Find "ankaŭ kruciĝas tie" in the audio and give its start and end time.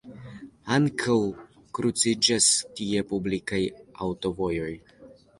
0.75-3.03